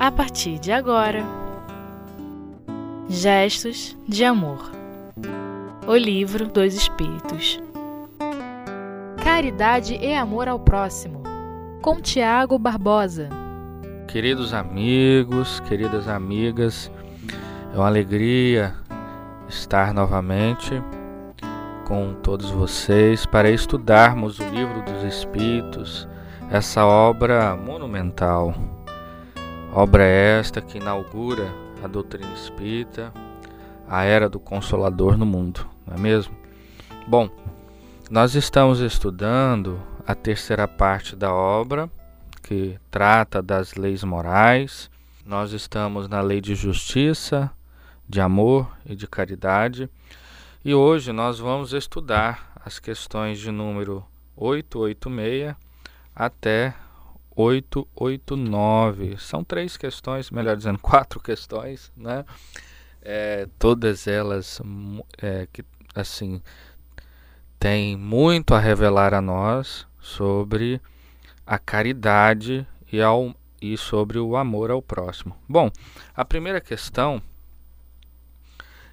a 0.00 0.10
partir 0.10 0.58
de 0.58 0.72
agora. 0.72 1.22
Gestos 3.06 3.94
de 4.08 4.24
Amor 4.24 4.70
O 5.86 5.94
Livro 5.94 6.48
dos 6.48 6.72
Espíritos 6.72 7.60
Caridade 9.22 9.96
e 9.96 10.14
Amor 10.14 10.48
ao 10.48 10.58
Próximo 10.58 11.22
com 11.82 12.00
Tiago 12.00 12.58
Barbosa. 12.58 13.28
Queridos 14.08 14.54
amigos, 14.54 15.60
queridas 15.60 16.08
amigas, 16.08 16.90
é 17.74 17.76
uma 17.76 17.86
alegria 17.86 18.74
estar 19.50 19.92
novamente 19.92 20.82
com 21.86 22.14
todos 22.22 22.50
vocês 22.50 23.26
para 23.26 23.50
estudarmos 23.50 24.38
o 24.40 24.48
Livro 24.48 24.82
dos 24.82 25.04
Espíritos, 25.04 26.08
essa 26.50 26.86
obra 26.86 27.54
monumental 27.54 28.79
Obra 29.72 30.02
esta 30.02 30.60
que 30.60 30.78
inaugura 30.78 31.54
a 31.82 31.86
doutrina 31.86 32.32
espírita, 32.32 33.12
a 33.88 34.02
era 34.02 34.28
do 34.28 34.40
Consolador 34.40 35.16
no 35.16 35.24
mundo, 35.24 35.64
não 35.86 35.94
é 35.94 35.98
mesmo? 35.98 36.36
Bom, 37.06 37.30
nós 38.10 38.34
estamos 38.34 38.80
estudando 38.80 39.80
a 40.04 40.12
terceira 40.12 40.66
parte 40.66 41.14
da 41.14 41.32
obra, 41.32 41.88
que 42.42 42.80
trata 42.90 43.40
das 43.40 43.74
leis 43.74 44.02
morais. 44.02 44.90
Nós 45.24 45.52
estamos 45.52 46.08
na 46.08 46.20
lei 46.20 46.40
de 46.40 46.56
justiça, 46.56 47.48
de 48.08 48.20
amor 48.20 48.68
e 48.84 48.96
de 48.96 49.06
caridade. 49.06 49.88
E 50.64 50.74
hoje 50.74 51.12
nós 51.12 51.38
vamos 51.38 51.72
estudar 51.72 52.52
as 52.64 52.80
questões 52.80 53.38
de 53.38 53.52
número 53.52 54.04
886 54.36 55.54
até 56.12 56.74
889. 57.40 59.16
São 59.18 59.42
três 59.42 59.76
questões, 59.76 60.30
melhor 60.30 60.56
dizendo, 60.56 60.78
quatro 60.82 61.20
questões, 61.20 61.92
né? 61.96 62.24
É, 63.02 63.48
todas 63.58 64.06
elas 64.06 64.60
é, 65.20 65.48
que 65.50 65.64
assim 65.94 66.42
têm 67.58 67.96
muito 67.96 68.54
a 68.54 68.58
revelar 68.58 69.14
a 69.14 69.22
nós 69.22 69.86
sobre 69.98 70.80
a 71.46 71.58
caridade 71.58 72.66
e, 72.92 73.00
ao, 73.00 73.34
e 73.60 73.76
sobre 73.76 74.18
o 74.18 74.36
amor 74.36 74.70
ao 74.70 74.82
próximo. 74.82 75.34
Bom, 75.48 75.70
a 76.14 76.24
primeira 76.24 76.60
questão 76.60 77.22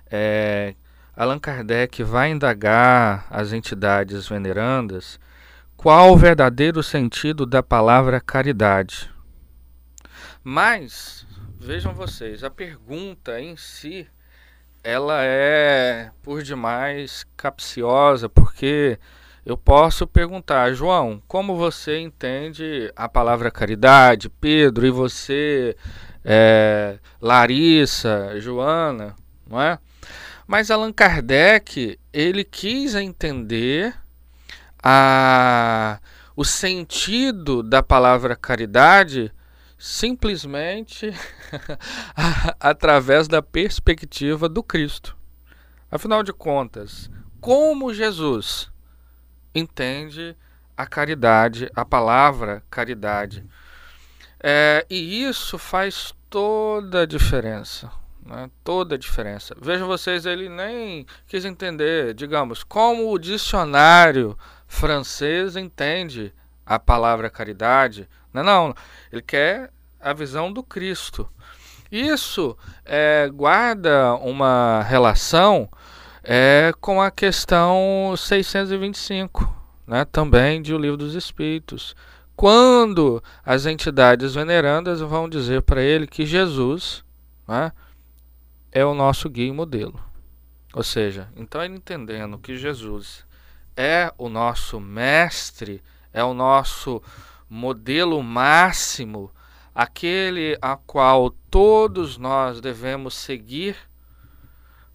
é 0.09 0.73
Allan 1.16 1.39
Kardec 1.39 2.04
vai 2.04 2.32
indagar 2.32 3.28
as 3.30 3.52
entidades 3.52 4.28
venerandas 4.28 5.20
qual 5.78 6.11
o 6.11 6.17
verdadeiro 6.17 6.81
sentido 6.81 7.45
da 7.45 7.61
palavra 7.61 8.20
caridade. 8.20 9.09
Mas, 10.44 11.25
vejam 11.59 11.94
vocês, 11.94 12.44
a 12.44 12.50
pergunta 12.50 13.39
em 13.39 13.56
si, 13.56 14.08
ela 14.83 15.20
é 15.22 16.09
por 16.23 16.42
demais 16.42 17.25
capciosa, 17.38 18.28
porque 18.28 18.98
eu 19.45 19.55
posso 19.55 20.08
perguntar, 20.08 20.73
João, 20.73 21.22
como 21.28 21.55
você 21.55 22.00
entende 22.00 22.92
a 22.95 23.08
palavra 23.08 23.52
caridade? 23.52 24.30
Pedro, 24.30 24.86
e 24.86 24.89
você, 24.89 25.78
é, 26.25 26.98
Larissa, 27.22 28.39
Joana, 28.39 29.16
não 29.48 29.61
é? 29.61 29.78
Mas 30.48 30.72
Allan 30.72 30.92
Kardec, 30.92 32.00
ele 32.11 32.44
quis 32.44 32.95
entender 32.95 33.94
a, 34.90 36.00
o 36.34 36.46
sentido 36.46 37.62
da 37.62 37.84
palavra 37.84 38.38
caridade 38.38 39.34
simplesmente 39.78 41.14
através 42.58 43.28
da 43.28 43.42
perspectiva 43.42 44.48
do 44.48 44.64
Cristo. 44.64 45.17
Afinal 45.92 46.23
de 46.23 46.32
contas, 46.32 47.11
como 47.42 47.94
Jesus 47.94 48.72
entende 49.54 50.38
a 50.78 50.88
caridade, 50.88 51.70
a 51.76 51.84
palavra 51.84 52.64
caridade? 52.70 53.45
É, 54.40 54.86
e 54.90 55.22
isso 55.26 55.58
faz 55.58 56.14
toda 56.30 57.02
a 57.02 57.06
diferença. 57.06 57.92
Né? 58.28 58.50
Toda 58.64 58.95
a 58.95 58.98
diferença. 58.98 59.56
Vejam 59.60 59.88
vocês, 59.88 60.26
ele 60.26 60.50
nem 60.50 61.06
quis 61.28 61.45
entender, 61.45 62.14
digamos, 62.14 62.64
como 62.64 63.11
o 63.11 63.17
dicionário 63.17 64.38
francês 64.67 65.55
entende 65.55 66.33
a 66.66 66.78
palavra 66.78 67.30
caridade. 67.30 68.08
Não, 68.33 68.44
não, 68.44 68.76
ele 69.11 69.22
quer 69.22 69.72
a 70.00 70.14
visão 70.14 70.52
do 70.52 70.61
Cristo. 70.61 71.28
Isso 71.92 72.58
é, 72.86 73.30
guarda 73.33 74.16
uma 74.16 74.83
relação 74.83 75.70
é, 76.22 76.73
com 76.82 77.02
a 77.02 77.10
questão 77.10 78.14
625, 78.17 79.55
né, 79.88 80.04
também 80.05 80.61
de 80.61 80.73
O 80.73 80.78
Livro 80.78 80.98
dos 80.98 81.16
Espíritos. 81.16 81.95
Quando 82.36 83.23
as 83.44 83.66
entidades 83.66 84.36
venerandas 84.36 84.99
vão 84.99 85.30
dizer 85.30 85.61
para 85.61 85.82
ele 85.82 86.05
que 86.05 86.26
Jesus 86.26 87.04
né, 87.48 87.72
é 88.72 88.86
o 88.86 88.94
nosso 88.94 89.30
guia 89.30 89.48
e 89.48 89.52
modelo. 89.52 89.99
Ou 90.73 90.84
seja, 90.84 91.30
então 91.36 91.64
ele 91.64 91.76
entendendo 91.76 92.38
que 92.38 92.58
Jesus 92.58 93.26
é 93.77 94.11
o 94.17 94.27
nosso 94.27 94.80
mestre, 94.80 95.83
é 96.11 96.23
o 96.23 96.33
nosso 96.33 97.02
modelo 97.48 98.23
máximo, 98.23 99.32
aquele 99.73 100.58
a 100.60 100.76
qual 100.76 101.30
todos 101.30 102.17
nós 102.17 102.60
devemos 102.60 103.14
seguir, 103.14 103.77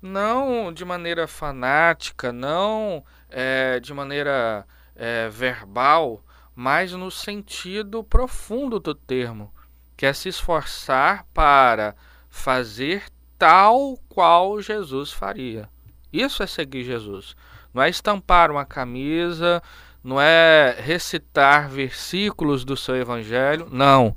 não 0.02 0.72
de 0.72 0.84
maneira 0.84 1.28
fanática, 1.28 2.32
não 2.32 3.04
é, 3.30 3.78
de 3.78 3.94
maneira 3.94 4.66
é, 4.96 5.28
verbal, 5.28 6.24
mas 6.52 6.92
no 6.92 7.10
sentido 7.10 8.02
profundo 8.02 8.80
do 8.80 8.96
termo, 8.96 9.54
que 9.96 10.04
é 10.04 10.12
se 10.12 10.28
esforçar 10.28 11.24
para 11.32 11.94
fazer 12.28 13.04
tal 13.38 13.96
qual 14.08 14.60
Jesus 14.60 15.12
faria. 15.12 15.70
Isso 16.12 16.42
é 16.42 16.46
seguir 16.46 16.82
Jesus. 16.82 17.36
Não 17.72 17.82
é 17.82 17.88
estampar 17.88 18.50
uma 18.50 18.64
camisa, 18.64 19.62
não 20.02 20.20
é 20.20 20.76
recitar 20.78 21.68
versículos 21.68 22.64
do 22.64 22.76
seu 22.76 22.96
evangelho, 22.96 23.68
não. 23.70 24.16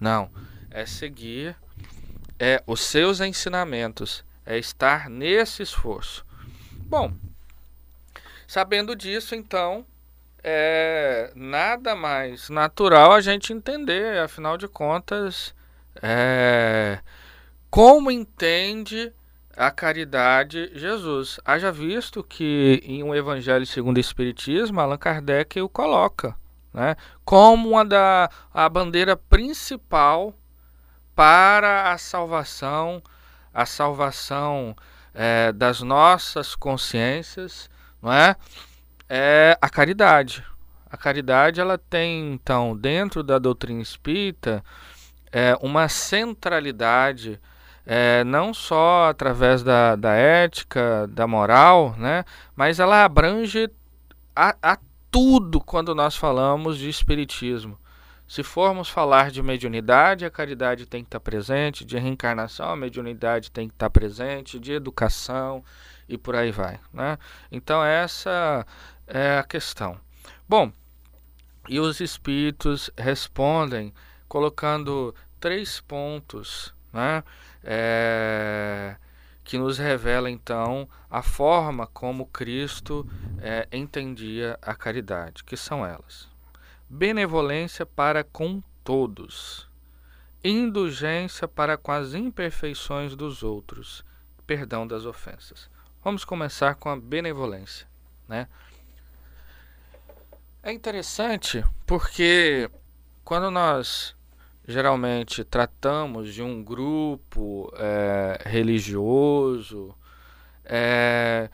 Não, 0.00 0.30
é 0.70 0.84
seguir 0.84 1.56
é 2.44 2.60
os 2.66 2.80
seus 2.80 3.20
ensinamentos, 3.20 4.24
é 4.44 4.58
estar 4.58 5.08
nesse 5.08 5.62
esforço. 5.62 6.26
Bom, 6.88 7.14
sabendo 8.48 8.96
disso, 8.96 9.36
então, 9.36 9.86
é 10.42 11.30
nada 11.36 11.94
mais 11.94 12.50
natural 12.50 13.12
a 13.12 13.20
gente 13.20 13.52
entender, 13.52 14.18
afinal 14.18 14.58
de 14.58 14.66
contas, 14.66 15.54
é, 16.02 16.98
como 17.70 18.10
entende 18.10 19.12
a 19.56 19.70
caridade 19.70 20.70
Jesus. 20.74 21.38
Haja 21.44 21.70
visto 21.70 22.22
que 22.22 22.82
em 22.84 23.02
um 23.02 23.14
Evangelho 23.14 23.66
segundo 23.66 23.96
o 23.96 24.00
Espiritismo, 24.00 24.80
Allan 24.80 24.98
Kardec 24.98 25.60
o 25.60 25.68
coloca 25.68 26.34
né, 26.72 26.96
como 27.24 27.70
uma 27.70 27.84
da 27.84 28.30
a 28.52 28.68
bandeira 28.68 29.16
principal 29.16 30.34
para 31.14 31.92
a 31.92 31.98
salvação, 31.98 33.02
a 33.52 33.66
salvação 33.66 34.74
é, 35.12 35.52
das 35.52 35.82
nossas 35.82 36.54
consciências, 36.54 37.68
não 38.00 38.12
é? 38.12 38.34
é 39.08 39.58
a 39.60 39.68
caridade. 39.68 40.44
A 40.90 40.96
caridade 40.96 41.60
ela 41.60 41.76
tem 41.76 42.32
então 42.32 42.76
dentro 42.76 43.22
da 43.22 43.38
doutrina 43.38 43.80
espírita 43.80 44.64
é, 45.30 45.56
uma 45.60 45.88
centralidade 45.88 47.40
é, 47.84 48.22
não 48.24 48.54
só 48.54 49.08
através 49.08 49.62
da, 49.62 49.96
da 49.96 50.14
ética, 50.14 51.06
da 51.08 51.26
moral, 51.26 51.94
né, 51.98 52.24
mas 52.54 52.78
ela 52.78 53.04
abrange 53.04 53.68
a, 54.34 54.56
a 54.62 54.78
tudo 55.10 55.60
quando 55.60 55.94
nós 55.94 56.16
falamos 56.16 56.78
de 56.78 56.88
espiritismo. 56.88 57.78
Se 58.26 58.42
formos 58.42 58.88
falar 58.88 59.30
de 59.30 59.42
mediunidade, 59.42 60.24
a 60.24 60.30
caridade 60.30 60.86
tem 60.86 61.02
que 61.02 61.08
estar 61.08 61.20
presente, 61.20 61.84
de 61.84 61.98
reencarnação, 61.98 62.70
a 62.70 62.76
mediunidade 62.76 63.50
tem 63.50 63.68
que 63.68 63.74
estar 63.74 63.90
presente, 63.90 64.58
de 64.58 64.72
educação 64.72 65.62
e 66.08 66.16
por 66.16 66.34
aí 66.34 66.50
vai. 66.50 66.80
Né? 66.94 67.18
Então, 67.50 67.84
essa 67.84 68.64
é 69.06 69.38
a 69.38 69.42
questão. 69.42 70.00
Bom, 70.48 70.72
e 71.68 71.78
os 71.78 72.00
espíritos 72.00 72.90
respondem 72.96 73.92
colocando 74.28 75.14
três 75.38 75.80
pontos 75.82 76.74
né? 76.92 77.24
É, 77.64 78.96
que 79.44 79.58
nos 79.58 79.78
revela 79.78 80.30
então 80.30 80.88
a 81.10 81.22
forma 81.22 81.86
como 81.86 82.26
Cristo 82.26 83.06
é, 83.40 83.68
entendia 83.72 84.58
a 84.62 84.74
caridade, 84.74 85.44
que 85.44 85.56
são 85.56 85.84
elas: 85.84 86.28
benevolência 86.88 87.84
para 87.84 88.24
com 88.24 88.62
todos, 88.84 89.68
indulgência 90.42 91.46
para 91.46 91.76
com 91.76 91.92
as 91.92 92.14
imperfeições 92.14 93.14
dos 93.14 93.42
outros, 93.42 94.04
perdão 94.46 94.86
das 94.86 95.04
ofensas. 95.04 95.70
Vamos 96.04 96.24
começar 96.24 96.74
com 96.74 96.88
a 96.88 96.96
benevolência, 96.96 97.86
né? 98.28 98.48
É 100.62 100.72
interessante 100.72 101.64
porque 101.86 102.70
quando 103.24 103.50
nós 103.50 104.14
geralmente 104.66 105.44
tratamos 105.44 106.32
de 106.32 106.42
um 106.42 106.62
grupo 106.62 107.72
é, 107.76 108.38
religioso, 108.46 109.94
é, 110.64 111.50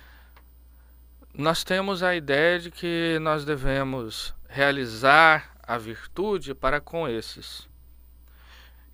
nós 1.35 1.63
temos 1.63 2.03
a 2.03 2.15
ideia 2.15 2.59
de 2.59 2.71
que 2.71 3.19
nós 3.21 3.45
devemos 3.45 4.35
realizar 4.49 5.57
a 5.63 5.79
virtude 5.79 6.55
para 6.55 6.81
com 6.81 7.09
esses. 7.09 7.69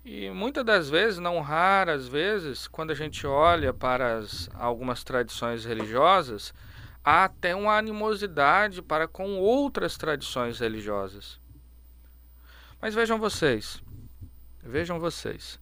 E 0.03 0.29
muitas 0.29 0.63
das 0.63 0.87
vezes, 0.87 1.17
não 1.17 1.41
raras 1.41 2.07
vezes, 2.07 2.67
quando 2.67 2.91
a 2.91 2.93
gente 2.93 3.25
olha 3.25 3.73
para 3.73 4.17
as, 4.17 4.47
algumas 4.53 5.03
tradições 5.03 5.65
religiosas, 5.65 6.53
há 7.03 7.23
até 7.23 7.55
uma 7.55 7.75
animosidade 7.75 8.81
para 8.81 9.07
com 9.07 9.39
outras 9.39 9.97
tradições 9.97 10.59
religiosas. 10.59 11.39
Mas 12.79 12.93
vejam 12.93 13.17
vocês, 13.17 13.81
vejam 14.65 14.99
vocês, 14.99 15.59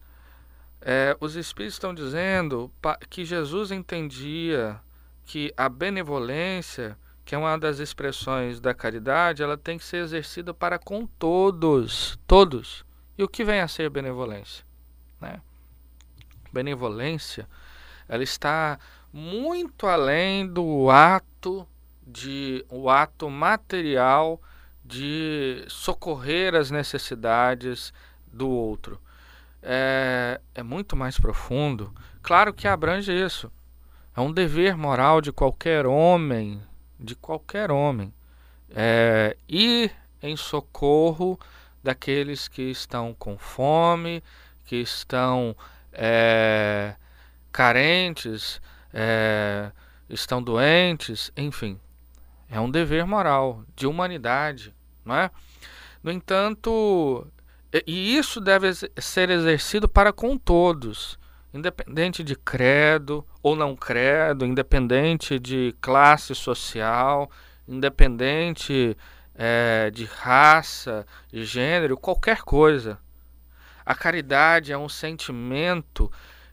é, 0.82 1.16
os 1.20 1.36
Espíritos 1.36 1.76
estão 1.76 1.94
dizendo 1.94 2.72
que 3.10 3.24
Jesus 3.24 3.72
entendia 3.72 4.80
que 5.26 5.54
a 5.56 5.70
benevolência, 5.70 6.98
que 7.24 7.34
é 7.34 7.38
uma 7.38 7.58
das 7.58 7.80
expressões 7.80 8.60
da 8.60 8.74
caridade, 8.74 9.42
ela 9.42 9.58
tem 9.58 9.78
que 9.78 9.86
ser 9.86 9.98
exercida 9.98 10.54
para 10.54 10.78
com 10.78 11.06
todos, 11.06 12.20
todos. 12.28 12.84
E 13.18 13.24
o 13.24 13.30
que 13.30 13.44
vem 13.44 13.62
a 13.62 13.68
ser 13.68 13.90
benevolência? 13.90 14.66
Né? 15.22 15.40
Benevolência, 16.52 17.48
ela 18.08 18.24
está 18.24 18.78
muito 19.12 19.88
além 19.88 20.48
do 20.48 20.90
ato 20.90 21.68
de 22.06 22.66
o 22.70 22.90
ato 22.90 23.30
material 23.30 24.42
de 24.84 25.64
socorrer 25.70 26.54
as 26.56 26.70
necessidades 26.70 27.94
do 28.34 28.50
outro. 28.50 29.00
É, 29.62 30.42
é 30.54 30.64
muito 30.64 30.96
mais 30.96 31.18
profundo. 31.18 31.94
Claro 32.22 32.54
que 32.54 32.68
abrange 32.68 33.14
isso. 33.14 33.52
É 34.16 34.22
um 34.22 34.32
dever 34.32 34.76
moral 34.76 35.22
de 35.22 35.32
qualquer 35.32 35.86
homem, 35.86 36.62
de 37.00 37.16
qualquer 37.16 37.72
homem, 37.72 38.14
é, 38.70 39.36
ir 39.48 39.92
em 40.22 40.36
socorro 40.36 41.40
daqueles 41.82 42.48
que 42.48 42.64
estão 42.64 43.14
com 43.14 43.38
fome, 43.38 44.24
que 44.66 44.78
estão 44.78 45.56
é, 45.92 46.96
carentes, 47.52 48.62
é, 48.94 49.72
estão 50.10 50.42
doentes, 50.42 51.32
enfim. 51.36 51.80
É 52.50 52.60
um 52.60 52.70
dever 52.70 53.06
moral, 53.06 53.64
de 53.76 53.88
humanidade, 53.88 54.74
não 55.04 55.16
é? 55.16 55.32
No 56.04 56.12
entanto, 56.12 57.28
e 57.88 58.18
isso 58.18 58.40
deve 58.40 58.72
ser 58.74 59.30
exercido 59.30 59.90
para 59.90 60.14
com 60.14 60.38
todos, 60.38 61.18
independente 61.54 62.24
de 62.24 62.36
credo 62.36 63.26
ou 63.42 63.56
não 63.56 63.76
credo, 63.76 64.46
independente 64.46 65.40
de 65.40 65.76
classe 65.82 66.36
social, 66.36 67.32
independente 67.68 68.96
é, 69.36 69.90
de 69.92 70.06
raça, 70.06 71.06
de 71.32 71.46
gênero, 71.46 71.98
qualquer 71.98 72.42
coisa. 72.42 73.00
A 73.86 73.96
caridade 73.96 74.72
é 74.72 74.78
um 74.78 74.88
sentimento 74.88 76.12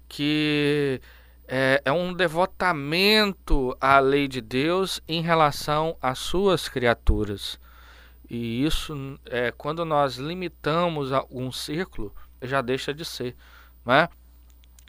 que 0.09 1.01
é, 1.47 1.83
é, 1.85 1.93
um 1.93 2.13
devotamento 2.13 3.77
à 3.81 3.99
lei 3.99 4.27
de 4.27 4.41
Deus 4.41 5.01
em 5.07 5.21
relação 5.21 5.97
às 6.01 6.19
suas 6.19 6.69
criaturas. 6.69 7.59
E 8.31 8.65
isso, 8.65 9.19
é, 9.27 9.51
quando 9.51 9.85
nós 9.85 10.15
limitamos 10.15 11.11
um 11.29 11.51
círculo, 11.51 12.15
já 12.41 12.63
deixa 12.63 12.95
de 12.95 13.05
ser. 13.05 13.37
Não 13.85 13.93
é? 13.93 14.09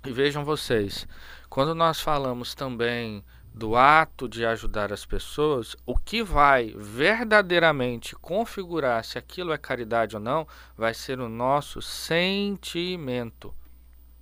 E 0.05 0.11
vejam 0.11 0.45
vocês, 0.45 1.07
quando 1.49 1.73
nós 1.73 1.99
falamos 1.99 2.53
também 2.53 3.23
do 3.53 3.75
ato 3.75 4.29
de 4.29 4.45
ajudar 4.45 4.93
as 4.93 5.05
pessoas, 5.05 5.75
o 5.85 5.97
que 5.97 6.23
vai 6.23 6.73
verdadeiramente 6.77 8.15
configurar 8.15 9.03
se 9.03 9.17
aquilo 9.17 9.51
é 9.51 9.57
caridade 9.57 10.15
ou 10.15 10.21
não, 10.21 10.47
vai 10.77 10.93
ser 10.93 11.19
o 11.19 11.27
nosso 11.27 11.81
sentimento. 11.81 13.53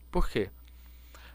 Por 0.09 0.27
quê? 0.29 0.49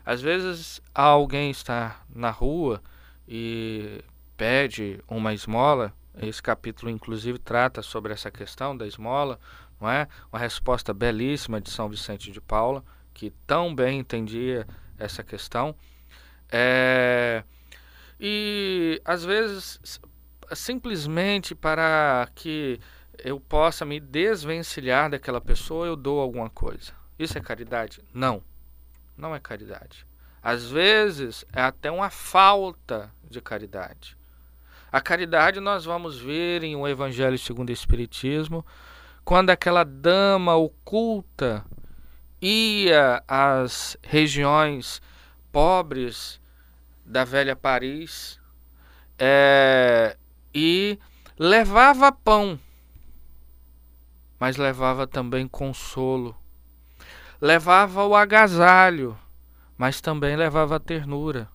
Às 0.05 0.21
vezes 0.21 0.81
alguém 0.95 1.51
está 1.51 2.03
na 2.15 2.31
rua 2.31 2.83
e 3.29 4.03
pede 4.37 5.01
uma 5.09 5.33
esmola, 5.33 5.93
esse 6.21 6.43
capítulo 6.43 6.91
inclusive 6.91 7.39
trata 7.39 7.83
sobre 7.83 8.13
essa 8.13 8.31
questão 8.31 8.77
da 8.77 8.87
esmola, 8.87 9.39
não 9.81 9.91
é? 9.91 10.09
Uma 10.33 10.39
resposta 10.39 10.95
belíssima 10.95 11.61
de 11.61 11.71
São 11.71 11.89
Vicente 11.89 12.31
de 12.31 12.41
Paula, 12.41 12.85
que 13.13 13.31
tão 13.47 13.75
bem 13.75 13.99
entendia 13.99 14.67
essa 14.99 15.23
questão. 15.23 15.75
É 16.51 17.43
e 18.19 19.01
às 19.05 19.25
vezes, 19.25 20.01
simplesmente 20.53 21.55
para 21.55 22.29
que 22.35 22.81
eu 23.19 23.41
possa 23.41 23.85
me 23.85 24.01
desvencilhar 24.01 25.11
daquela 25.11 25.41
pessoa, 25.41 25.87
eu 25.87 25.97
dou 25.97 26.21
alguma 26.21 26.49
coisa. 26.49 26.93
Isso 27.19 27.37
é 27.37 27.41
caridade? 27.41 28.03
Não. 28.13 28.43
Não 29.17 29.35
é 29.35 29.41
caridade. 29.41 30.07
Às 30.43 30.71
vezes 30.71 31.45
é 31.53 31.63
até 31.63 31.91
uma 31.91 32.11
falta 32.11 33.13
de 33.23 33.41
caridade. 33.41 34.17
A 34.95 35.01
caridade 35.01 35.59
nós 35.59 35.85
vamos 35.85 36.21
ver 36.21 36.63
em 36.63 36.77
o 36.77 36.87
Evangelho 36.87 37.37
segundo 37.37 37.71
o 37.71 37.73
Espiritismo, 37.73 38.65
quando 39.25 39.51
aquela 39.51 39.83
dama 39.83 40.55
oculta 40.55 41.67
ia 42.41 43.21
às 43.27 43.97
regiões 44.05 45.03
pobres 45.51 46.41
da 47.05 47.25
velha 47.25 47.57
Paris 47.57 48.39
é, 49.19 50.17
e 50.55 50.97
levava 51.37 52.13
pão, 52.13 52.57
mas 54.39 54.57
levava 54.57 55.09
também 55.09 55.49
consolo, 55.49 56.37
levava 57.41 58.05
o 58.05 58.15
agasalho, 58.15 59.19
mas 59.77 60.01
também 60.01 60.37
levava 60.37 60.79
ternura, 60.79 61.51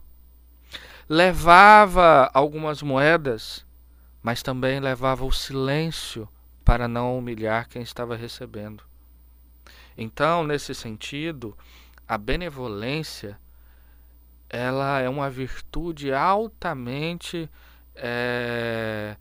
levava 1.09 2.29
algumas 2.35 2.83
moedas, 2.83 3.65
mas 4.21 4.43
também 4.43 4.79
levava 4.79 5.25
o 5.25 5.31
silêncio 5.31 6.29
para 6.63 6.87
não 6.87 7.17
humilhar 7.17 7.67
quem 7.67 7.81
estava 7.81 8.15
recebendo. 8.15 8.83
Então, 9.97 10.43
nesse 10.43 10.75
sentido, 10.75 11.57
a 12.07 12.15
benevolência 12.15 13.39
ela 14.47 14.99
é 14.99 15.09
uma 15.09 15.29
virtude 15.29 16.13
altamente 16.13 17.49
é, 17.95 19.15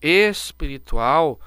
espiritual 0.00 1.40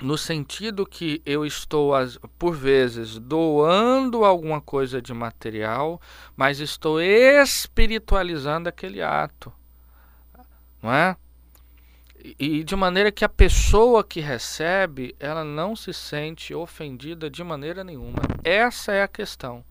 no 0.00 0.18
sentido 0.18 0.84
que 0.84 1.22
eu 1.24 1.46
estou 1.46 1.92
por 2.38 2.54
vezes 2.54 3.18
doando 3.18 4.24
alguma 4.24 4.60
coisa 4.60 5.00
de 5.00 5.14
material, 5.14 6.00
mas 6.36 6.60
estou 6.60 7.00
espiritualizando 7.00 8.68
aquele 8.68 9.00
ato, 9.00 9.52
não 10.82 10.92
é? 10.92 11.16
E 12.38 12.64
de 12.64 12.74
maneira 12.74 13.12
que 13.12 13.24
a 13.24 13.28
pessoa 13.28 14.02
que 14.02 14.20
recebe, 14.20 15.14
ela 15.20 15.44
não 15.44 15.76
se 15.76 15.92
sente 15.92 16.54
ofendida 16.54 17.28
de 17.28 17.44
maneira 17.44 17.84
nenhuma. 17.84 18.22
Essa 18.42 18.92
é 18.92 19.02
a 19.02 19.08
questão 19.08 19.64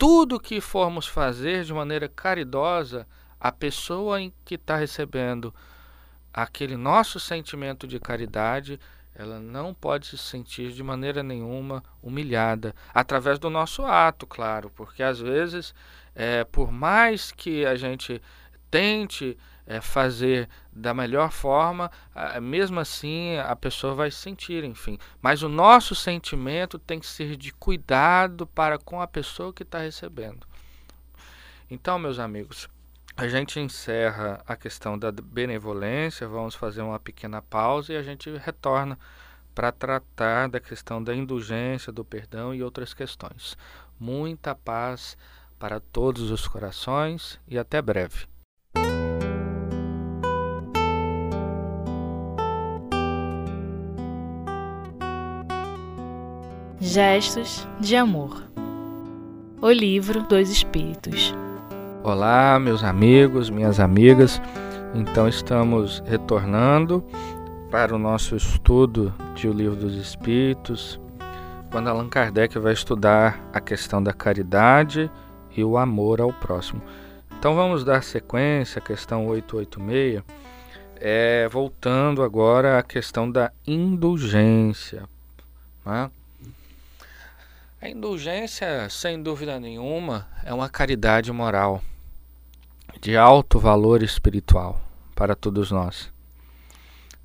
tudo 0.00 0.40
que 0.40 0.62
formos 0.62 1.06
fazer 1.06 1.62
de 1.62 1.74
maneira 1.74 2.08
caridosa, 2.08 3.06
a 3.38 3.52
pessoa 3.52 4.18
em 4.18 4.32
que 4.46 4.54
está 4.54 4.74
recebendo 4.74 5.54
aquele 6.32 6.74
nosso 6.74 7.20
sentimento 7.20 7.86
de 7.86 8.00
caridade, 8.00 8.80
ela 9.20 9.38
não 9.38 9.74
pode 9.74 10.06
se 10.06 10.16
sentir 10.16 10.72
de 10.72 10.82
maneira 10.82 11.22
nenhuma 11.22 11.84
humilhada, 12.02 12.74
através 12.94 13.38
do 13.38 13.50
nosso 13.50 13.84
ato, 13.84 14.26
claro, 14.26 14.70
porque 14.70 15.02
às 15.02 15.20
vezes, 15.20 15.74
é, 16.14 16.42
por 16.44 16.72
mais 16.72 17.30
que 17.30 17.66
a 17.66 17.74
gente 17.74 18.22
tente 18.70 19.36
é, 19.66 19.78
fazer 19.78 20.48
da 20.72 20.94
melhor 20.94 21.30
forma, 21.30 21.90
mesmo 22.40 22.80
assim 22.80 23.36
a 23.36 23.54
pessoa 23.54 23.94
vai 23.94 24.10
sentir, 24.10 24.64
enfim. 24.64 24.98
Mas 25.20 25.42
o 25.42 25.50
nosso 25.50 25.94
sentimento 25.94 26.78
tem 26.78 26.98
que 26.98 27.06
ser 27.06 27.36
de 27.36 27.52
cuidado 27.52 28.46
para 28.46 28.78
com 28.78 29.02
a 29.02 29.06
pessoa 29.06 29.52
que 29.52 29.64
está 29.64 29.80
recebendo. 29.80 30.46
Então, 31.70 31.98
meus 31.98 32.18
amigos, 32.18 32.68
a 33.20 33.28
gente 33.28 33.60
encerra 33.60 34.42
a 34.46 34.56
questão 34.56 34.98
da 34.98 35.12
benevolência, 35.12 36.26
vamos 36.26 36.54
fazer 36.54 36.80
uma 36.80 36.98
pequena 36.98 37.42
pausa 37.42 37.92
e 37.92 37.96
a 37.98 38.02
gente 38.02 38.30
retorna 38.38 38.98
para 39.54 39.70
tratar 39.70 40.48
da 40.48 40.58
questão 40.58 41.04
da 41.04 41.14
indulgência, 41.14 41.92
do 41.92 42.02
perdão 42.02 42.54
e 42.54 42.62
outras 42.62 42.94
questões. 42.94 43.58
Muita 43.98 44.54
paz 44.54 45.18
para 45.58 45.78
todos 45.78 46.30
os 46.30 46.48
corações 46.48 47.38
e 47.46 47.58
até 47.58 47.82
breve. 47.82 48.26
Gestos 56.80 57.68
de 57.78 57.96
Amor 57.96 58.50
O 59.60 59.70
Livro 59.70 60.22
dos 60.22 60.48
Espíritos 60.48 61.34
Olá, 62.02 62.58
meus 62.58 62.82
amigos, 62.82 63.50
minhas 63.50 63.78
amigas. 63.78 64.40
Então, 64.94 65.28
estamos 65.28 66.02
retornando 66.06 67.04
para 67.70 67.94
o 67.94 67.98
nosso 67.98 68.34
estudo 68.34 69.12
de 69.34 69.46
O 69.46 69.52
Livro 69.52 69.76
dos 69.76 69.94
Espíritos, 69.96 70.98
quando 71.70 71.88
Allan 71.88 72.08
Kardec 72.08 72.58
vai 72.58 72.72
estudar 72.72 73.38
a 73.52 73.60
questão 73.60 74.02
da 74.02 74.14
caridade 74.14 75.10
e 75.54 75.62
o 75.62 75.76
amor 75.76 76.22
ao 76.22 76.32
próximo. 76.32 76.80
Então, 77.38 77.54
vamos 77.54 77.84
dar 77.84 78.02
sequência 78.02 78.78
à 78.78 78.82
questão 78.82 79.26
886, 79.26 80.22
é, 80.96 81.46
voltando 81.50 82.22
agora 82.22 82.78
à 82.78 82.82
questão 82.82 83.30
da 83.30 83.52
indulgência. 83.66 85.02
Né? 85.84 86.10
A 87.82 87.90
indulgência, 87.90 88.88
sem 88.88 89.22
dúvida 89.22 89.60
nenhuma, 89.60 90.26
é 90.42 90.54
uma 90.54 90.68
caridade 90.70 91.30
moral 91.30 91.82
de 93.00 93.16
alto 93.16 93.58
valor 93.58 94.02
espiritual 94.02 94.78
para 95.14 95.34
todos 95.34 95.70
nós. 95.70 96.12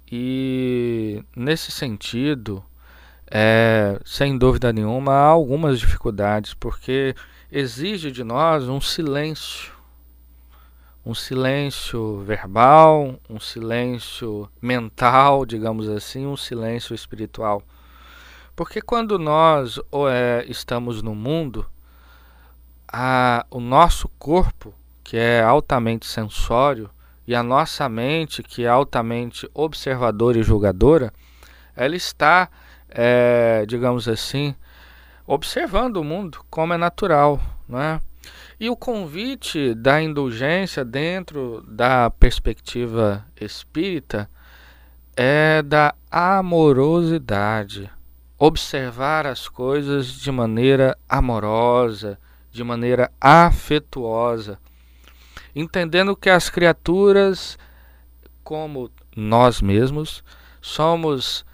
E 0.10 1.22
nesse 1.36 1.70
sentido, 1.70 2.64
é, 3.30 4.00
sem 4.06 4.38
dúvida 4.38 4.72
nenhuma, 4.72 5.12
há 5.12 5.28
algumas 5.28 5.78
dificuldades, 5.78 6.54
porque 6.54 7.14
exige 7.52 8.10
de 8.10 8.24
nós 8.24 8.70
um 8.70 8.80
silêncio. 8.80 9.74
Um 11.06 11.14
silêncio 11.14 12.22
verbal, 12.22 13.20
um 13.30 13.40
silêncio 13.40 14.50
mental, 14.62 15.46
digamos 15.46 15.90
assim, 15.90 16.26
um 16.26 16.38
silêncio 16.38 16.96
espiritual. 16.96 17.62
Porque 18.56 18.82
quando 18.82 19.20
nós 19.20 19.78
é, 20.10 20.46
estamos 20.48 21.02
no 21.02 21.14
mundo, 21.14 21.66
a, 22.88 23.46
o 23.52 23.60
nosso 23.60 24.08
corpo, 24.18 24.74
que 25.06 25.16
é 25.16 25.42
altamente 25.42 26.08
sensório, 26.08 26.90
e 27.28 27.36
a 27.36 27.44
nossa 27.44 27.88
mente, 27.88 28.42
que 28.42 28.66
é 28.66 28.68
altamente 28.68 29.48
observadora 29.54 30.40
e 30.40 30.44
julgadora, 30.44 31.14
ela 31.76 31.96
está, 31.96 32.50
é, 32.90 33.66
digamos 33.68 34.08
assim, 34.08 34.56
observando 35.26 35.98
o 35.98 36.04
mundo 36.04 36.40
como 36.50 36.74
é 36.74 36.78
natural, 36.78 37.40
não 37.70 37.80
é? 37.80 38.02
E 38.60 38.68
o 38.68 38.76
convite 38.76 39.76
da 39.76 40.02
indulgência 40.02 40.84
dentro 40.84 41.64
da 41.68 42.10
perspectiva 42.10 43.24
espírita 43.40 44.28
é 45.16 45.62
da 45.62 45.94
amorosidade, 46.10 47.92
observar 48.40 49.28
as 49.28 49.48
coisas 49.48 50.08
de 50.08 50.32
maneira 50.32 50.98
amorosa, 51.08 52.18
de 52.52 52.64
maneira 52.64 53.12
afetuosa, 53.20 54.58
entendendo 55.56 56.16
que 56.16 56.30
as 56.30 56.50
criaturas, 56.50 57.58
como 58.44 58.92
nós 59.16 59.62
mesmos, 59.62 60.24
somos 60.62 61.46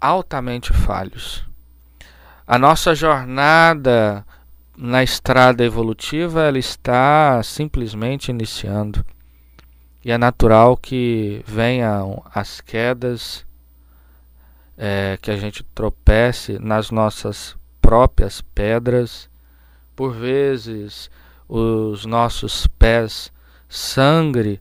altamente 0.00 0.72
falhos. 0.72 1.44
A 2.46 2.58
nossa 2.58 2.94
jornada 2.94 4.24
na 4.76 5.02
estrada 5.02 5.62
evolutiva 5.62 6.42
ela 6.42 6.58
está 6.58 7.42
simplesmente 7.42 8.30
iniciando. 8.30 9.04
E 10.02 10.10
é 10.10 10.16
natural 10.16 10.76
que 10.76 11.44
venham 11.46 12.24
as 12.34 12.62
quedas 12.62 13.44
é, 14.78 15.18
que 15.20 15.30
a 15.30 15.36
gente 15.36 15.62
tropece 15.74 16.58
nas 16.58 16.90
nossas 16.90 17.54
próprias 17.82 18.40
pedras. 18.40 19.28
Por 19.94 20.14
vezes, 20.14 21.10
os 21.46 22.06
nossos 22.06 22.66
pés 22.66 23.30
sangre 23.70 24.60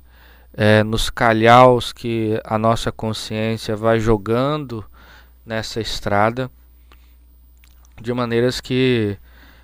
é, 0.54 0.84
nos 0.84 1.10
calhaus 1.10 1.92
que 1.92 2.40
a 2.46 2.58
nossa 2.58 2.92
consciência 2.92 3.76
vai 3.76 4.00
jogando 4.00 4.86
nessa 5.46 5.82
estrada, 5.82 6.50
de 8.00 8.14
maneiras 8.14 8.62
que 8.62 9.18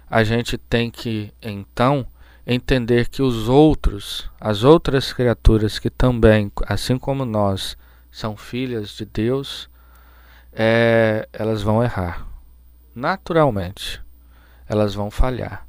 a 0.10 0.24
gente 0.24 0.58
tem 0.58 0.90
que 0.90 1.32
então 1.42 2.06
entender 2.46 3.08
que 3.08 3.22
os 3.22 3.48
outros, 3.48 4.30
as 4.40 4.64
outras 4.64 5.14
criaturas 5.14 5.80
que 5.80 5.90
também, 5.90 6.52
assim 6.68 6.98
como 6.98 7.24
nós, 7.24 7.78
são 8.12 8.36
filhas 8.36 8.90
de 8.90 9.06
Deus, 9.06 9.70
é, 10.52 11.28
elas 11.34 11.62
vão 11.62 11.84
errar. 11.84 12.26
Naturalmente, 12.96 14.02
elas 14.68 14.96
vão 14.96 15.12
falhar. 15.12 15.68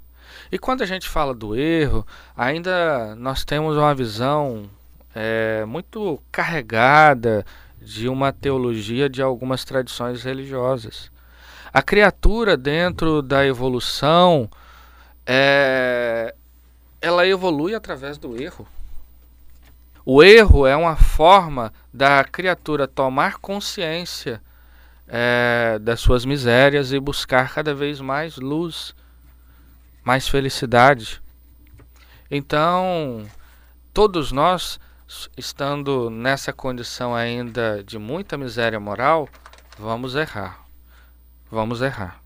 E 0.50 0.58
quando 0.58 0.82
a 0.82 0.86
gente 0.86 1.08
fala 1.08 1.34
do 1.34 1.56
erro, 1.56 2.06
ainda 2.36 3.14
nós 3.16 3.44
temos 3.44 3.76
uma 3.76 3.94
visão 3.94 4.68
é, 5.14 5.64
muito 5.64 6.20
carregada 6.30 7.44
de 7.80 8.08
uma 8.08 8.32
teologia 8.32 9.08
de 9.08 9.22
algumas 9.22 9.64
tradições 9.64 10.22
religiosas. 10.22 11.10
A 11.72 11.82
criatura 11.82 12.56
dentro 12.56 13.22
da 13.22 13.46
evolução, 13.46 14.48
é, 15.26 16.34
ela 17.00 17.26
evolui 17.26 17.74
através 17.74 18.18
do 18.18 18.40
erro. 18.40 18.66
O 20.04 20.22
erro 20.22 20.66
é 20.66 20.76
uma 20.76 20.96
forma 20.96 21.72
da 21.92 22.22
criatura 22.24 22.86
tomar 22.86 23.38
consciência 23.38 24.40
é, 25.08 25.78
das 25.80 26.00
suas 26.00 26.24
misérias 26.24 26.92
e 26.92 27.00
buscar 27.00 27.52
cada 27.52 27.74
vez 27.74 28.00
mais 28.00 28.36
luz, 28.36 28.94
mais 30.06 30.28
felicidade. 30.28 31.20
Então, 32.30 33.26
todos 33.92 34.30
nós, 34.30 34.78
estando 35.36 36.08
nessa 36.08 36.52
condição 36.52 37.12
ainda 37.12 37.82
de 37.82 37.98
muita 37.98 38.38
miséria 38.38 38.78
moral, 38.78 39.28
vamos 39.76 40.14
errar. 40.14 40.64
Vamos 41.50 41.82
errar. 41.82 42.22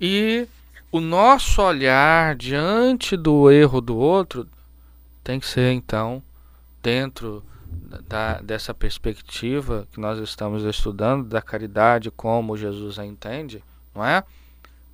E 0.00 0.48
o 0.90 0.98
nosso 0.98 1.60
olhar 1.60 2.34
diante 2.36 3.18
do 3.18 3.50
erro 3.50 3.82
do 3.82 3.98
outro 3.98 4.48
tem 5.22 5.38
que 5.38 5.46
ser, 5.46 5.72
então, 5.72 6.22
dentro 6.82 7.44
da, 8.08 8.40
dessa 8.40 8.72
perspectiva 8.72 9.86
que 9.92 10.00
nós 10.00 10.18
estamos 10.18 10.64
estudando, 10.64 11.28
da 11.28 11.42
caridade 11.42 12.10
como 12.10 12.56
Jesus 12.56 12.98
a 12.98 13.04
entende, 13.04 13.62
não 13.94 14.02
é? 14.02 14.24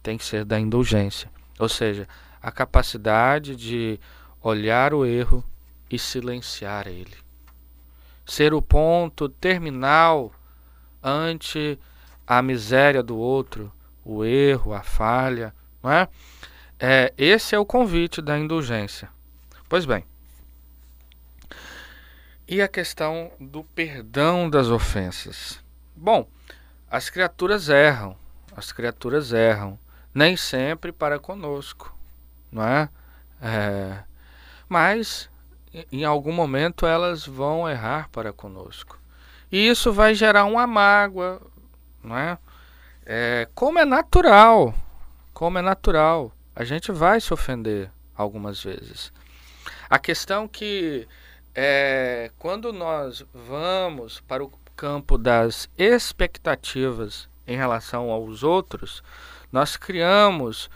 Tem 0.02 0.18
que 0.18 0.24
ser 0.24 0.44
da 0.44 0.58
indulgência. 0.58 1.30
Ou 1.60 1.68
seja, 1.68 2.08
a 2.40 2.50
capacidade 2.50 3.54
de 3.54 4.00
olhar 4.42 4.94
o 4.94 5.04
erro 5.04 5.44
e 5.90 5.98
silenciar 5.98 6.88
ele. 6.88 7.16
Ser 8.24 8.54
o 8.54 8.62
ponto 8.62 9.28
terminal 9.28 10.32
ante 11.02 11.78
a 12.26 12.40
miséria 12.40 13.02
do 13.02 13.18
outro, 13.18 13.70
o 14.02 14.24
erro, 14.24 14.72
a 14.72 14.82
falha, 14.82 15.54
não 15.82 15.92
é? 15.92 16.08
é 16.78 17.12
esse 17.18 17.54
é 17.54 17.58
o 17.58 17.66
convite 17.66 18.22
da 18.22 18.38
indulgência. 18.38 19.10
Pois 19.68 19.84
bem, 19.84 20.04
e 22.48 22.62
a 22.62 22.68
questão 22.68 23.30
do 23.38 23.64
perdão 23.64 24.48
das 24.48 24.68
ofensas? 24.68 25.62
Bom, 25.94 26.26
as 26.90 27.10
criaturas 27.10 27.68
erram, 27.68 28.16
as 28.56 28.72
criaturas 28.72 29.32
erram, 29.32 29.78
nem 30.14 30.36
sempre 30.36 30.92
para 30.92 31.18
conosco, 31.18 31.96
não 32.50 32.64
é? 32.64 32.88
é 33.40 34.02
mas 34.68 35.28
em 35.90 36.04
algum 36.04 36.32
momento 36.32 36.86
elas 36.86 37.26
vão 37.26 37.68
errar 37.68 38.08
para 38.10 38.32
conosco. 38.32 38.98
E 39.50 39.68
isso 39.68 39.92
vai 39.92 40.14
gerar 40.14 40.44
uma 40.44 40.66
mágoa, 40.66 41.40
não 42.02 42.16
é? 42.16 42.38
é? 43.04 43.48
Como 43.54 43.78
é 43.78 43.84
natural, 43.84 44.72
como 45.34 45.58
é 45.58 45.62
natural, 45.62 46.32
a 46.54 46.62
gente 46.64 46.92
vai 46.92 47.20
se 47.20 47.32
ofender 47.34 47.90
algumas 48.16 48.62
vezes. 48.62 49.12
A 49.88 49.98
questão 49.98 50.46
que 50.46 51.08
é, 51.54 52.30
quando 52.38 52.72
nós 52.72 53.24
vamos 53.34 54.20
para 54.20 54.44
o 54.44 54.52
campo 54.76 55.18
das 55.18 55.68
expectativas 55.76 57.28
em 57.50 57.56
relação 57.56 58.10
aos 58.10 58.44
outros, 58.44 59.02
nós 59.50 59.76
criamos 59.76 60.70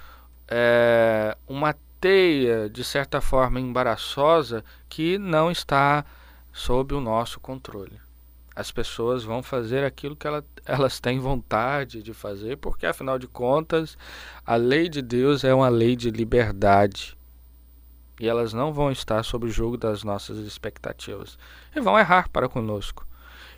é, 0.49 1.37
uma 1.47 1.73
teia, 2.01 2.69
de 2.69 2.83
certa 2.83 3.21
forma, 3.21 3.61
embaraçosa 3.61 4.65
que 4.89 5.17
não 5.17 5.53
está 5.53 6.05
sob 6.53 6.93
o 6.93 7.01
nosso 7.01 7.39
controle. 7.39 8.01
As 8.57 8.73
pessoas 8.73 9.23
vão 9.23 9.41
fazer 9.41 9.85
aquilo 9.85 10.17
que 10.17 10.27
ela, 10.27 10.45
elas 10.67 10.99
têm 10.99 11.21
vontade 11.21 12.03
de 12.03 12.13
fazer, 12.13 12.57
porque 12.57 12.87
afinal 12.87 13.21
de 13.21 13.29
contas, 13.29 13.97
a 14.45 14.57
lei 14.57 14.89
de 14.89 15.01
Deus 15.01 15.45
é 15.45 15.55
uma 15.55 15.69
lei 15.69 15.95
de 15.95 16.11
liberdade. 16.11 17.17
E 18.19 18.29
elas 18.29 18.53
não 18.53 18.73
vão 18.73 18.91
estar 18.91 19.23
sob 19.23 19.47
o 19.47 19.51
jogo 19.51 19.77
das 19.77 20.03
nossas 20.03 20.39
expectativas. 20.39 21.39
E 21.75 21.81
vão 21.81 21.97
errar 21.97 22.29
para 22.31 22.49
conosco. 22.49 23.07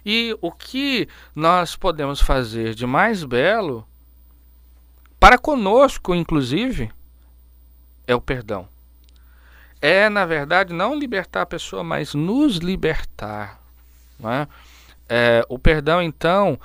E 0.08 0.38
o 0.40 0.52
que 0.52 1.08
nós 1.34 1.75
podemos 1.75 2.20
fazer 2.20 2.76
de 2.76 2.86
mais 2.86 3.25
belo, 3.25 3.84
para 5.18 5.36
conosco, 5.36 6.14
inclusive, 6.14 6.92
é 8.06 8.14
o 8.14 8.20
perdão. 8.20 8.68
É, 9.82 10.08
na 10.08 10.25
verdade, 10.25 10.72
não 10.72 10.94
libertar 10.96 11.42
a 11.42 11.46
pessoa, 11.46 11.82
mas 11.82 12.14
nos 12.14 12.58
libertar. 12.58 13.60
Não 14.16 14.30
é? 14.30 14.46
É, 15.08 15.44
o 15.48 15.58
perdão, 15.58 16.00
então, 16.00 16.56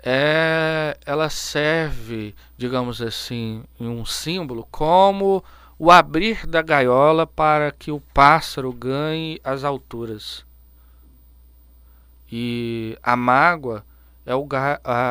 é, 0.00 0.96
ela 1.04 1.28
serve, 1.28 2.36
digamos 2.56 3.02
assim, 3.02 3.64
em 3.80 3.88
um 3.88 4.06
símbolo, 4.06 4.64
como 4.70 5.42
o 5.76 5.90
abrir 5.90 6.46
da 6.46 6.62
gaiola 6.62 7.26
para 7.26 7.72
que 7.72 7.90
o 7.90 7.98
pássaro 8.14 8.72
ganhe 8.72 9.40
as 9.42 9.64
alturas. 9.64 10.45
E 12.30 12.98
a 13.02 13.16
mágoa 13.16 13.84
é 14.24 14.34
o, 14.34 14.46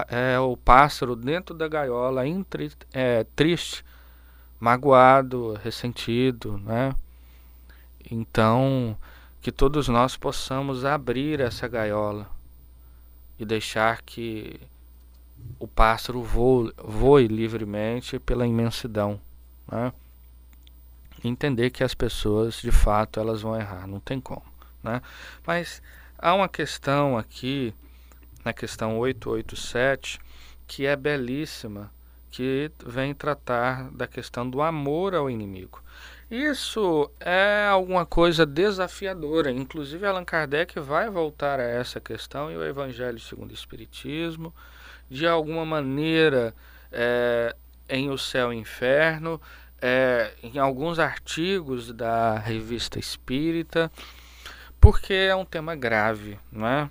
é 0.09 0.39
o 0.39 0.57
pássaro 0.57 1.15
dentro 1.15 1.55
da 1.55 1.67
gaiola, 1.67 2.27
entre, 2.27 2.71
é, 2.91 3.25
triste, 3.35 3.83
magoado, 4.59 5.53
ressentido, 5.63 6.57
né? 6.57 6.93
Então, 8.11 8.97
que 9.41 9.51
todos 9.51 9.87
nós 9.87 10.17
possamos 10.17 10.85
abrir 10.85 11.39
essa 11.39 11.67
gaiola 11.67 12.27
e 13.39 13.45
deixar 13.45 14.01
que 14.01 14.59
o 15.59 15.67
pássaro 15.67 16.21
voe, 16.21 16.73
voe 16.83 17.27
livremente 17.27 18.19
pela 18.19 18.47
imensidão. 18.47 19.19
Né? 19.71 19.93
Entender 21.23 21.69
que 21.69 21.83
as 21.83 21.93
pessoas, 21.93 22.61
de 22.61 22.71
fato, 22.71 23.19
elas 23.19 23.41
vão 23.41 23.55
errar, 23.55 23.87
não 23.87 23.99
tem 23.99 24.19
como. 24.19 24.43
Né? 24.83 25.01
Mas 25.45 25.81
há 26.25 26.33
uma 26.33 26.49
questão 26.49 27.19
aqui, 27.19 27.71
na 28.43 28.51
questão 28.51 28.97
887, 28.97 30.19
que 30.65 30.87
é 30.87 30.95
belíssima, 30.95 31.91
que 32.31 32.71
vem 32.83 33.13
tratar 33.13 33.91
da 33.91 34.07
questão 34.07 34.49
do 34.49 34.59
amor 34.59 35.13
ao 35.13 35.29
inimigo. 35.29 35.83
Isso 36.29 37.11
é 37.19 37.67
alguma 37.69 38.07
coisa 38.07 38.43
desafiadora. 38.43 39.51
Inclusive, 39.51 40.03
Allan 40.03 40.25
Kardec 40.25 40.79
vai 40.79 41.11
voltar 41.11 41.59
a 41.59 41.63
essa 41.63 42.01
questão 42.01 42.51
e 42.51 42.57
o 42.57 42.65
Evangelho 42.65 43.19
segundo 43.19 43.51
o 43.51 43.53
Espiritismo. 43.53 44.51
De 45.07 45.27
alguma 45.27 45.63
maneira, 45.63 46.55
é, 46.91 47.55
em 47.87 48.09
O 48.09 48.17
Céu 48.17 48.51
e 48.51 48.55
o 48.55 48.59
Inferno, 48.59 49.39
é, 49.79 50.33
em 50.41 50.57
alguns 50.57 50.97
artigos 50.97 51.93
da 51.93 52.39
Revista 52.39 52.97
Espírita, 52.97 53.91
porque 54.85 55.15
é 55.15 55.35
um 55.35 55.43
tema 55.43 55.75
grave, 55.75 56.37
não 56.51 56.67
é? 56.67 56.87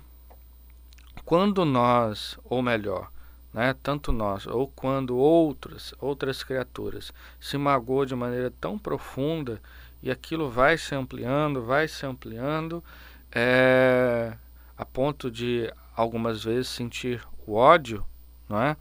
Quando 1.23 1.63
nós, 1.63 2.37
ou 2.43 2.61
melhor, 2.61 3.09
né, 3.53 3.73
tanto 3.81 4.11
nós 4.11 4.45
ou 4.45 4.67
quando 4.67 5.15
outras 5.15 5.93
outras 6.01 6.43
criaturas 6.43 7.13
se 7.39 7.57
magoam 7.57 8.05
de 8.05 8.13
maneira 8.13 8.51
tão 8.59 8.77
profunda 8.77 9.61
e 10.03 10.11
aquilo 10.11 10.49
vai 10.49 10.77
se 10.77 10.93
ampliando, 10.93 11.63
vai 11.63 11.87
se 11.87 12.05
ampliando, 12.05 12.83
é, 13.31 14.33
a 14.77 14.83
ponto 14.83 15.31
de 15.31 15.71
algumas 15.95 16.43
vezes 16.43 16.67
sentir 16.67 17.25
o 17.47 17.53
ódio, 17.53 18.05
não 18.49 18.61
é? 18.61 18.75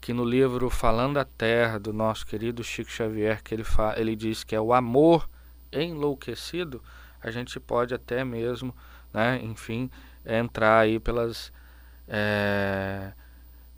Que 0.00 0.14
no 0.14 0.24
livro 0.24 0.70
Falando 0.70 1.18
a 1.18 1.24
Terra 1.26 1.78
do 1.78 1.92
nosso 1.92 2.26
querido 2.26 2.64
Chico 2.64 2.90
Xavier, 2.90 3.42
que 3.42 3.54
ele 3.54 3.64
ele 3.98 4.16
diz 4.16 4.42
que 4.42 4.56
é 4.56 4.60
o 4.60 4.72
amor 4.72 5.28
enlouquecido, 5.70 6.82
a 7.22 7.30
gente 7.30 7.58
pode 7.60 7.94
até 7.94 8.24
mesmo, 8.24 8.74
né, 9.12 9.40
enfim, 9.42 9.90
entrar 10.24 10.80
aí 10.80 10.98
pelas 10.98 11.52
é, 12.08 13.12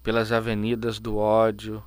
pelas 0.03 0.33
avenidas 0.33 0.99
do 0.99 1.17
ódio, 1.17 1.83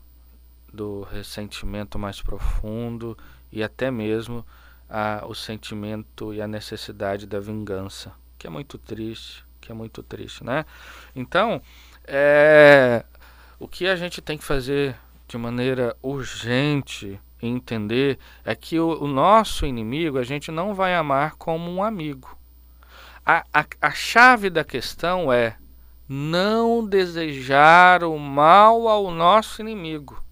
do 0.71 1.01
ressentimento 1.03 1.97
mais 1.97 2.21
profundo 2.21 3.17
e 3.51 3.63
até 3.63 3.89
mesmo 3.91 4.45
a, 4.89 5.23
o 5.27 5.35
sentimento 5.35 6.33
e 6.33 6.41
a 6.41 6.47
necessidade 6.47 7.25
da 7.25 7.39
vingança, 7.39 8.11
que 8.37 8.47
é 8.47 8.49
muito 8.49 8.77
triste, 8.77 9.45
que 9.59 9.71
é 9.71 9.75
muito 9.75 10.01
triste, 10.01 10.43
né? 10.43 10.65
Então, 11.15 11.61
é, 12.05 13.03
o 13.59 13.67
que 13.67 13.87
a 13.87 13.95
gente 13.95 14.21
tem 14.21 14.37
que 14.37 14.43
fazer 14.43 14.95
de 15.27 15.37
maneira 15.37 15.95
urgente 16.01 17.19
entender 17.41 18.17
é 18.43 18.55
que 18.55 18.79
o, 18.79 19.03
o, 19.03 19.07
nosso 19.07 19.65
inimigo 19.65 20.17
a 20.17 20.23
gente 20.23 20.51
não 20.51 20.73
vai 20.73 20.95
amar 20.95 21.35
como 21.35 21.71
um 21.71 21.83
amigo. 21.83 22.37
A, 23.25 23.45
a, 23.53 23.65
a 23.81 23.91
chave 23.91 24.49
da 24.49 24.63
questão 24.63 25.31
é 25.31 25.57
não 26.07 26.85
desejar 26.85 28.03
o 28.03 28.17
mal 28.17 28.87
ao 28.87 29.11
nosso 29.11 29.61
inimigo, 29.61 30.23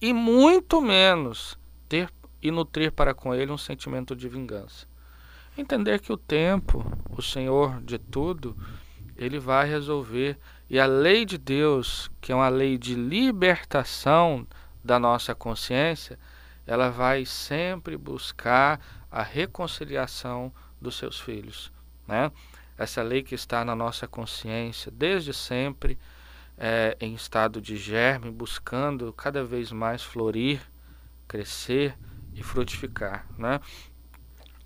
e 0.00 0.12
muito 0.12 0.80
menos 0.80 1.58
ter 1.88 2.08
e 2.40 2.50
nutrir 2.50 2.92
para 2.92 3.14
com 3.14 3.34
ele 3.34 3.52
um 3.52 3.58
sentimento 3.58 4.16
de 4.16 4.28
vingança. 4.28 4.86
Entender 5.56 6.00
que 6.00 6.12
o 6.12 6.16
tempo, 6.16 6.84
o 7.10 7.22
Senhor 7.22 7.80
de 7.82 7.98
tudo, 7.98 8.56
ele 9.16 9.38
vai 9.38 9.68
resolver 9.68 10.38
e 10.68 10.80
a 10.80 10.86
lei 10.86 11.24
de 11.24 11.36
Deus, 11.36 12.10
que 12.20 12.32
é 12.32 12.34
uma 12.34 12.48
lei 12.48 12.78
de 12.78 12.94
libertação 12.94 14.46
da 14.84 14.98
nossa 14.98 15.34
consciência, 15.34 16.18
ela 16.66 16.90
vai 16.90 17.24
sempre 17.24 17.96
buscar 17.96 18.80
a 19.10 19.22
reconciliação 19.22 20.52
dos 20.80 20.96
seus 20.96 21.20
filhos, 21.20 21.72
né? 22.06 22.30
essa 22.76 23.02
lei 23.02 23.22
que 23.22 23.34
está 23.34 23.64
na 23.64 23.74
nossa 23.74 24.08
consciência 24.08 24.90
desde 24.90 25.32
sempre, 25.32 25.98
é, 26.58 26.96
em 27.00 27.14
estado 27.14 27.60
de 27.60 27.76
germe, 27.76 28.30
buscando 28.30 29.12
cada 29.12 29.44
vez 29.44 29.70
mais 29.72 30.02
florir, 30.02 30.60
crescer 31.26 31.96
e 32.34 32.42
frutificar. 32.42 33.26
Né? 33.38 33.60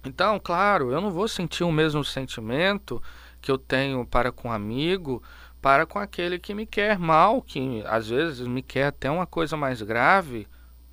Então, 0.04 0.38
claro, 0.38 0.90
eu 0.92 1.00
não 1.00 1.10
vou 1.10 1.28
sentir 1.28 1.64
o 1.64 1.72
mesmo 1.72 2.04
sentimento 2.04 3.02
que 3.40 3.50
eu 3.50 3.58
tenho 3.58 4.06
para 4.06 4.32
com 4.32 4.48
um 4.48 4.52
amigo, 4.52 5.22
para 5.60 5.86
com 5.86 5.98
aquele 5.98 6.38
que 6.38 6.54
me 6.54 6.66
quer 6.66 6.98
mal, 6.98 7.42
que 7.42 7.82
às 7.86 8.08
vezes 8.08 8.46
me 8.46 8.62
quer 8.62 8.86
até 8.86 9.10
uma 9.10 9.26
coisa 9.26 9.56
mais 9.56 9.82
grave, 9.82 10.46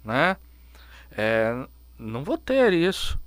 né? 0.03 0.37
É, 1.11 1.67
não 1.97 2.23
vou 2.23 2.37
ter 2.37 2.73
isso. 2.73 3.19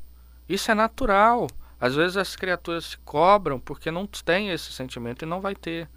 Isso 0.49 0.70
é 0.70 0.75
natural. 0.75 1.46
Às 1.81 1.94
vezes 1.94 2.16
as 2.16 2.35
criaturas 2.35 2.87
se 2.87 2.99
cobram 2.99 3.61
porque 3.61 3.90
não 3.90 4.07
têm 4.07 4.51
esse 4.51 4.72
sentimento 4.72 5.22
e 5.22 5.27
não 5.27 5.40
vai 5.40 5.55
ter. 5.55 5.88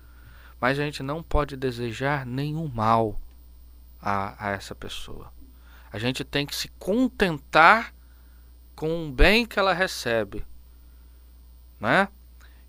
Mas 0.60 0.78
a 0.78 0.84
gente 0.84 1.02
não 1.02 1.24
pode 1.24 1.56
desejar 1.56 2.26
nenhum 2.26 2.68
mal 2.68 3.20
a, 4.02 4.48
a 4.48 4.52
essa 4.52 4.76
pessoa. 4.76 5.32
A 5.92 5.98
gente 5.98 6.24
tem 6.24 6.46
que 6.46 6.56
se 6.56 6.68
contentar 6.78 7.94
com 8.76 9.08
o 9.08 9.12
bem 9.12 9.46
que 9.46 9.58
ela 9.58 9.74
recebe, 9.74 10.46
né? 11.80 12.08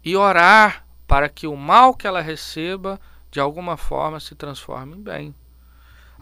E 0.02 0.16
orar 0.16 0.87
para 1.11 1.29
que 1.29 1.49
o 1.49 1.57
mal 1.57 1.92
que 1.92 2.07
ela 2.07 2.20
receba 2.20 3.01
de 3.33 3.40
alguma 3.40 3.77
forma 3.77 4.20
se 4.20 4.37
transforme 4.37 4.94
em 4.94 5.03
bem. 5.03 5.35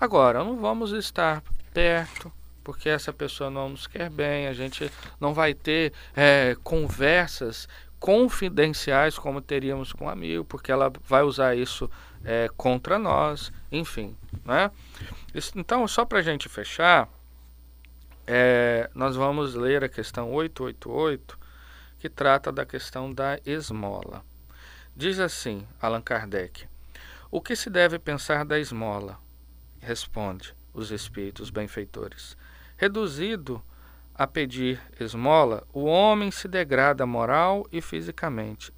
Agora, 0.01 0.43
não 0.43 0.57
vamos 0.57 0.93
estar 0.93 1.43
perto 1.75 2.33
porque 2.65 2.89
essa 2.89 3.13
pessoa 3.13 3.51
não 3.51 3.69
nos 3.69 3.87
quer 3.87 4.09
bem, 4.09 4.47
a 4.47 4.55
gente 4.55 4.91
não 5.21 5.35
vai 5.35 5.53
ter 5.53 5.93
é, 6.17 6.57
conversas 6.65 7.69
confidenciais 8.01 9.19
como 9.19 9.43
teríamos 9.43 9.93
com 9.93 10.07
um 10.07 10.09
amigo, 10.09 10.43
porque 10.47 10.73
ela 10.73 10.91
vai 11.05 11.23
usar 11.23 11.55
isso 11.55 11.91
é, 12.25 12.49
contra 12.57 12.99
nós, 12.99 13.53
enfim. 13.71 14.17
Né? 14.43 14.71
Então, 15.55 15.87
só 15.87 16.07
para 16.07 16.21
a 16.21 16.23
gente 16.23 16.49
fechar, 16.49 17.11
é, 18.27 18.89
nós 18.95 19.17
vamos 19.17 19.55
ler 19.55 19.85
a 19.85 19.89
questão 19.89 20.33
888, 20.33 21.39
que 21.99 22.09
trata 22.09 22.51
da 22.51 22.65
questão 22.65 23.13
da 23.13 23.39
esmola. 23.45 24.23
Diz 24.99 25.21
assim 25.21 25.65
Allan 25.81 26.03
Kardec: 26.03 26.67
O 27.31 27.41
que 27.41 27.55
se 27.55 27.71
deve 27.71 28.01
pensar 28.01 28.45
da 28.45 28.59
esmola? 28.59 29.17
Responde 29.79 30.53
os 30.75 30.91
espíritos 30.91 31.51
benfeitores. 31.51 32.37
Reduzido 32.77 33.63
a 34.13 34.27
pedir 34.27 34.81
esmola, 34.99 35.65
o 35.73 35.85
homem 35.85 36.33
se 36.33 36.49
degrada 36.49 37.07
moral 37.07 37.65
e 37.71 37.81
fisicamente, 37.81 38.73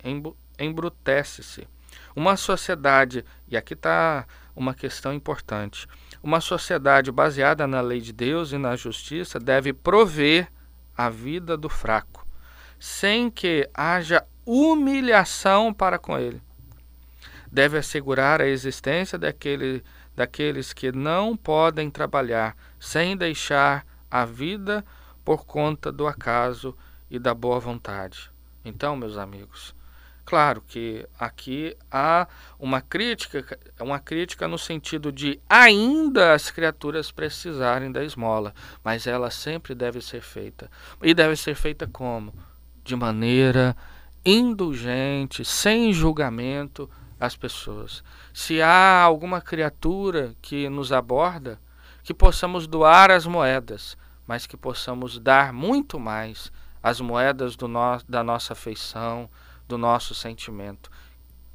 embrutece-se. 0.59 1.66
Uma 2.14 2.37
sociedade, 2.37 3.24
e 3.48 3.56
aqui 3.56 3.72
está 3.72 4.26
uma 4.54 4.74
questão 4.74 5.14
importante, 5.14 5.87
uma 6.22 6.42
sociedade 6.42 7.11
baseada 7.11 7.66
na 7.66 7.80
lei 7.80 8.02
de 8.02 8.12
Deus 8.12 8.52
e 8.52 8.59
na 8.59 8.76
justiça 8.76 9.40
deve 9.40 9.72
prover 9.72 10.52
a 10.94 11.09
vida 11.09 11.56
do 11.56 11.70
fraco, 11.70 12.26
sem 12.78 13.30
que 13.30 13.66
haja 13.72 14.22
humilhação 14.52 15.72
para 15.72 15.96
com 15.96 16.18
ele. 16.18 16.42
deve 17.52 17.78
assegurar 17.78 18.40
a 18.40 18.48
existência 18.48 19.16
daquele, 19.16 19.82
daqueles 20.16 20.72
que 20.72 20.90
não 20.90 21.36
podem 21.36 21.88
trabalhar 21.88 22.56
sem 22.78 23.16
deixar 23.16 23.86
a 24.10 24.24
vida 24.24 24.84
por 25.24 25.44
conta 25.44 25.92
do 25.92 26.06
acaso 26.06 26.76
e 27.08 27.16
da 27.16 27.32
boa 27.32 27.60
vontade. 27.60 28.28
Então, 28.64 28.96
meus 28.96 29.16
amigos, 29.16 29.72
claro 30.24 30.60
que 30.66 31.06
aqui 31.18 31.76
há 31.90 32.26
uma 32.58 32.80
crítica, 32.80 33.58
uma 33.80 34.00
crítica 34.00 34.48
no 34.48 34.58
sentido 34.58 35.12
de 35.12 35.40
ainda 35.48 36.34
as 36.34 36.50
criaturas 36.50 37.12
precisarem 37.12 37.92
da 37.92 38.02
esmola, 38.02 38.52
mas 38.82 39.06
ela 39.06 39.30
sempre 39.30 39.76
deve 39.76 40.00
ser 40.00 40.22
feita. 40.22 40.68
E 41.02 41.14
deve 41.14 41.36
ser 41.36 41.54
feita 41.54 41.86
como? 41.86 42.34
De 42.82 42.96
maneira 42.96 43.76
indulgente, 44.24 45.44
sem 45.44 45.92
julgamento 45.92 46.88
às 47.18 47.37
pessoas. 47.37 48.02
Se 48.33 48.61
há 48.61 49.02
alguma 49.02 49.40
criatura 49.40 50.35
que 50.40 50.68
nos 50.68 50.92
aborda, 50.92 51.61
que 52.02 52.14
possamos 52.14 52.66
doar 52.66 53.11
as 53.11 53.26
moedas, 53.26 53.96
mas 54.26 54.46
que 54.46 54.56
possamos 54.56 55.18
dar 55.18 55.52
muito 55.52 55.98
mais 55.98 56.52
as 56.83 57.00
moedas 57.00 57.56
no, 57.56 57.68
da 58.09 58.22
nossa 58.22 58.52
afeição, 58.52 59.28
do 59.68 59.76
nosso 59.76 60.14
sentimento. 60.14 60.90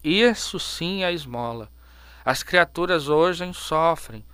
Isso 0.03 0.59
sim 0.59 1.03
é 1.03 1.11
esmola. 1.11 1.69
As 2.23 2.43
criaturas 2.43 3.07
hoje 3.09 3.51
sofrem, 3.53 4.25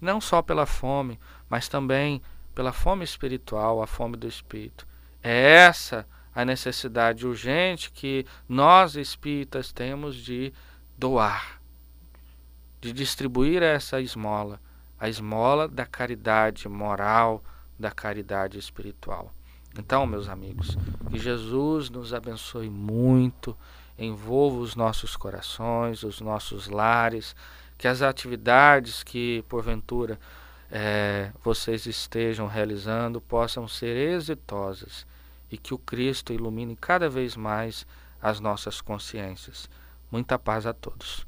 não 0.00 0.20
só 0.20 0.40
pela 0.42 0.66
fome, 0.66 1.18
mas 1.48 1.68
também 1.68 2.22
pela 2.54 2.72
fome 2.72 3.04
espiritual, 3.04 3.82
a 3.82 3.86
fome 3.86 4.16
do 4.16 4.26
espírito. 4.26 4.86
É 5.22 5.56
essa 5.56 6.06
a 6.34 6.44
necessidade 6.44 7.26
urgente 7.26 7.90
que 7.90 8.24
nós 8.48 8.94
espíritas 8.96 9.72
temos 9.72 10.16
de 10.16 10.52
doar, 10.96 11.60
de 12.80 12.92
distribuir 12.92 13.62
essa 13.62 14.00
esmola, 14.00 14.60
a 14.98 15.08
esmola 15.08 15.66
da 15.66 15.84
caridade 15.84 16.68
moral, 16.68 17.42
da 17.78 17.90
caridade 17.90 18.58
espiritual. 18.58 19.32
Então, 19.78 20.06
meus 20.06 20.28
amigos, 20.28 20.76
que 21.10 21.18
Jesus 21.18 21.90
nos 21.90 22.12
abençoe 22.12 22.68
muito, 22.68 23.56
envolva 23.98 24.58
os 24.58 24.74
nossos 24.74 25.16
corações, 25.16 26.02
os 26.02 26.20
nossos 26.20 26.68
lares, 26.68 27.34
que 27.78 27.88
as 27.88 28.02
atividades 28.02 29.02
que 29.02 29.44
porventura 29.48 30.18
é, 30.70 31.30
vocês 31.42 31.86
estejam 31.86 32.46
realizando 32.46 33.20
possam 33.20 33.66
ser 33.66 33.96
exitosas 33.96 35.06
e 35.50 35.58
que 35.58 35.74
o 35.74 35.78
Cristo 35.78 36.32
ilumine 36.32 36.76
cada 36.76 37.08
vez 37.08 37.36
mais 37.36 37.86
as 38.20 38.40
nossas 38.40 38.80
consciências. 38.80 39.68
Muita 40.10 40.38
paz 40.38 40.66
a 40.66 40.72
todos. 40.72 41.26